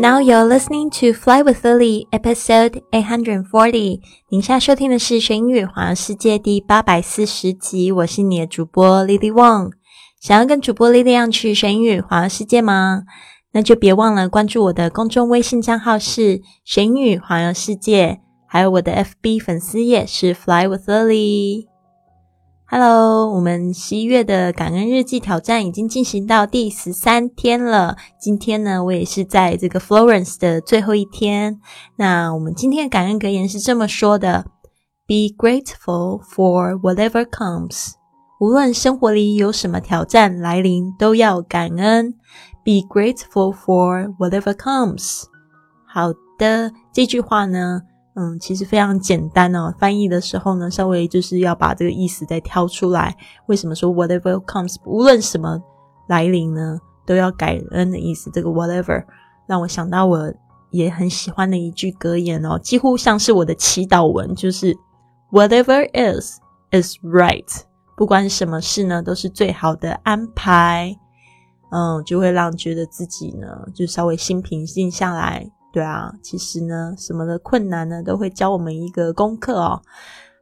[0.00, 4.00] Now you're listening to Fly with Lily, episode eight hundred forty。
[4.28, 7.90] 您现在收听的是《学英语环游世界》第八百四十集。
[7.90, 9.72] 我是你的主播 Lily Wong。
[10.20, 13.02] 想要跟主播 Lily 一样去学英语环游世界吗？
[13.50, 21.67] 那就别忘了关注我的公众微信账号是“学英语环游世界”，还有我的 FB 粉丝页是 Fly with Lily。
[22.70, 27.96] Hello，我们十一月的感恩日记挑战已经进行到第十三天了。
[28.20, 31.58] 今天呢，我也是在这个 Florence 的最后一天。
[31.96, 34.44] 那我们今天的感恩格言是这么说的
[35.06, 37.92] ：Be grateful for whatever comes。
[38.38, 42.16] 无论生活里有什么挑战来临，都要感恩。
[42.62, 45.22] Be grateful for whatever comes。
[45.86, 47.80] 好的，这句话呢。
[48.20, 49.72] 嗯，其实非常简单哦。
[49.78, 53.16] 翻译的时候呢，稍微就是要把这个意思再挑出来。
[53.46, 55.62] 为什么说 whatever comes，无论什么
[56.08, 58.28] 来临呢，都要感恩的意思？
[58.32, 59.04] 这个 whatever
[59.46, 60.34] 让我想到我
[60.70, 64.76] 也很喜欢的一句格言哦，几乎像是我的祈祷文，就是
[65.30, 66.40] whatever is
[66.72, 67.46] is right。
[67.96, 70.96] 不管什么事呢，都是最好的安排。
[71.70, 75.48] 嗯，就会让觉得自己呢，就稍微心平静下来。
[75.72, 79.82] 对啊，其实呢，什么的困难呢，都会教我们一个功课哦。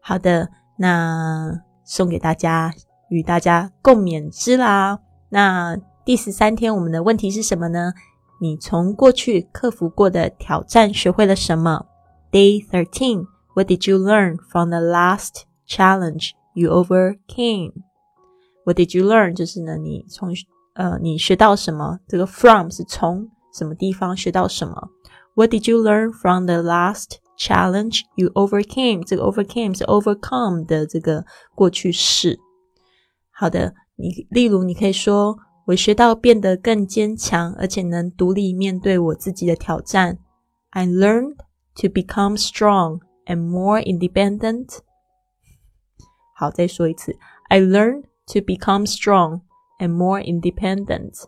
[0.01, 1.51] 好的，那
[1.85, 2.73] 送给大家，
[3.09, 5.01] 与大家共勉之啦。
[5.29, 7.93] 那第十三天，我们的问题是什么呢？
[8.41, 11.87] 你从过去克服过的挑战学会了什么
[12.31, 17.73] ？Day thirteen, what did you learn from the last challenge you overcame?
[18.65, 19.35] What did you learn？
[19.35, 20.33] 就是呢，你从
[20.75, 21.99] 呃，你学到什么？
[22.07, 24.91] 这个 from 是从什么地方学到什么
[25.36, 29.04] ？What did you learn from the last challenge you overcame？
[29.04, 32.40] 这个 overcame 是 overcome 的这个过去式。
[33.32, 40.20] 好的，你例如你可以说，我学到变得更坚强，而且能独立面对我自己的挑战。
[40.72, 41.38] I learned
[41.76, 44.80] to become strong and more independent。
[46.36, 47.18] 好，再说一次，
[47.50, 49.42] I learned to become strong
[49.80, 51.24] and more independent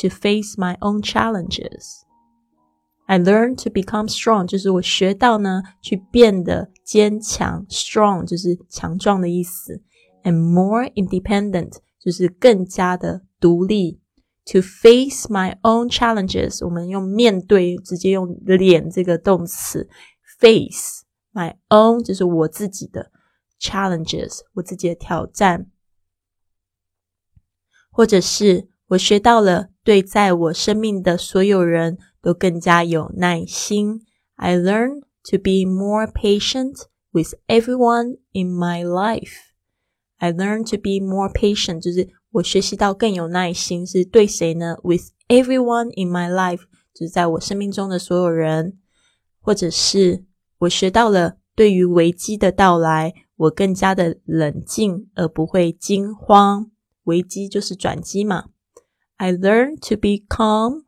[0.00, 2.02] to face my own challenges。
[3.13, 7.63] I learned to become strong，就是我学到呢，去变得坚强。
[7.69, 9.83] Strong 就是强壮的意思
[10.23, 13.99] ，and more independent 就是更加的独立。
[14.45, 19.87] To face my own challenges，我们用面对，直接用脸这个动词。
[20.39, 23.11] Face my own 就是我自己的
[23.61, 25.67] challenges，我自己的挑战，
[27.91, 31.99] 或者是我学到了对在我生命的所有人。
[32.22, 34.02] 都更加有耐心。
[34.36, 39.32] I learn to be more patient with everyone in my life.
[40.18, 44.76] I learn to be more patient，就是我学习到更有耐心，是对谁呢？
[44.82, 46.62] With everyone in my life，
[46.92, 48.78] 就是在我生命中的所有人，
[49.40, 50.24] 或者是
[50.58, 56.70] 我学到了对于危机的到来，我更加的冷静而不会惊慌。
[57.04, 58.46] 危机就是转机嘛。
[59.16, 60.84] I learn to be calm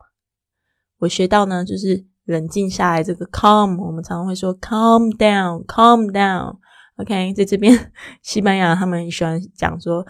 [1.00, 3.04] 我学到呢，就是冷静下来。
[3.04, 6.58] 这个 calm，我们常常会说 calm down，calm down。
[6.96, 7.92] OK，在这边
[8.22, 10.06] 西班牙他们喜欢讲说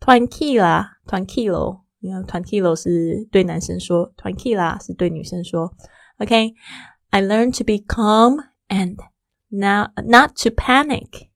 [0.00, 1.82] tranquila，tranquilo。
[1.98, 5.72] 你看 tranquilo 是对男生说，tranquila 是对女生说。
[6.18, 8.96] OK，I learned to be calm and
[9.50, 11.28] now not to panic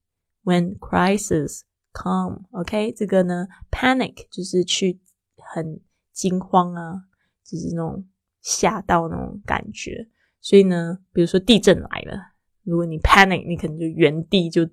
[0.42, 1.60] when crisis
[1.92, 2.46] come。
[2.52, 5.00] OK，这个呢，panic 就是去
[5.36, 5.80] 很
[6.12, 7.02] 惊慌啊，
[7.44, 8.04] 就是那种。
[8.46, 10.06] 吓到那种感觉，
[10.40, 12.16] 所以呢，比如说地震来了，
[12.62, 14.64] 如果你 panic，你可能就原地就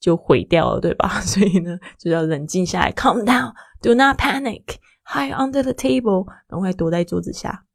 [0.00, 1.08] 就毁掉了，对吧？
[1.22, 7.66] 所以呢，就要冷静下来，calm down，do not panic，hide under the table，赶快躲在桌子下。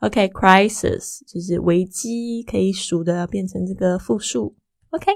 [0.00, 4.54] OK，crisis 就是危机，可以数的变成这个复数。
[4.90, 5.10] OK，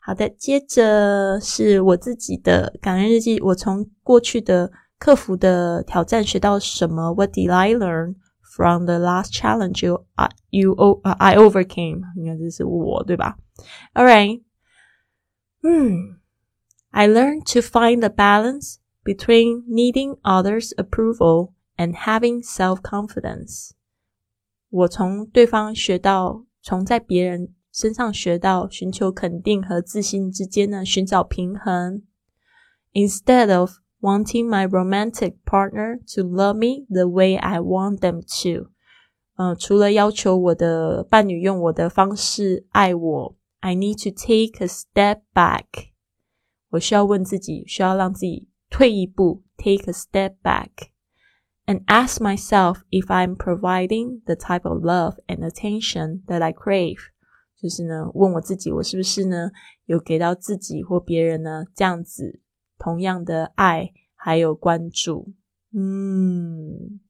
[0.00, 8.14] 好的，接着是我自己的感恩日记，我从过去的克服的挑战学到什么？What did I learn？
[8.57, 12.03] learn？from the last challenge you uh, you uh, I overcame.
[13.95, 14.41] All right.
[15.61, 16.17] Hmm.
[16.91, 23.71] I learned to find the balance between needing others' approval and having self confidence.
[24.69, 32.03] 我从对方学到，从在别人身上学到，寻求肯定和自信之间呢，寻找平衡。
[32.93, 38.69] Instead of wanting my romantic partner to love me the way I want them to。
[39.35, 45.89] 呃，除了要求我的伴侣用我的方式爱我，I need to take a step back。
[46.71, 50.89] 我需要问自己，需要让自己退一步，take a step back。
[51.65, 56.97] and ask myself if I'm providing the type of love and attention that I crave。
[57.61, 59.51] 就是呢，问我自己，我是不是呢
[59.85, 62.41] 有给到自己或别人呢这样子
[62.84, 65.32] 同样的爱还有关注？
[65.74, 67.00] 嗯，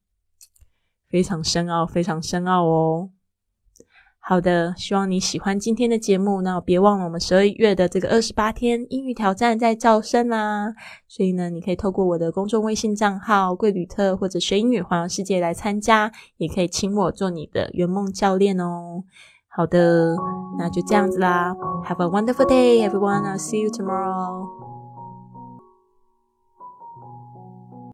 [1.08, 3.10] 非常深奥，非常深奥哦。
[4.20, 6.42] 好的，希望你喜欢今天的节目。
[6.42, 10.72] 那别忘了，我们十二月的这个二十八天英语挑战在招生啦。
[11.08, 19.02] 所以呢，你可以透过我的公众微信账号“贵旅特”或者“学英语环游世界”来参加，也可以请我做你的圆梦教练哦。
[19.48, 20.14] 好的，
[20.56, 21.52] 那就这样子啦。
[21.84, 23.24] Have a wonderful day, everyone.
[23.24, 24.73] I'll see you tomorrow.